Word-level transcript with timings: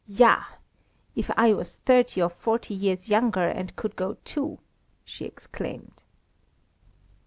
"Ja! 0.07 0.45
if 1.13 1.29
I 1.37 1.53
was 1.53 1.75
thirty 1.75 2.23
or 2.23 2.29
forty 2.29 2.73
years 2.73 3.07
younger 3.07 3.45
and 3.45 3.75
could 3.75 3.95
go 3.95 4.17
too!" 4.25 4.57
she 5.05 5.25
exclaimed. 5.25 6.01